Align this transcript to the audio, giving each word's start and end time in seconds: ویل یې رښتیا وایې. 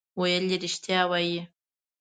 ویل 0.19 0.45
یې 0.51 0.57
رښتیا 0.63 1.01
وایې. 1.09 1.41